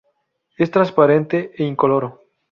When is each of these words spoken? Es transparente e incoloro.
Es 0.57 0.71
transparente 0.71 1.51
e 1.59 1.63
incoloro. 1.63 2.09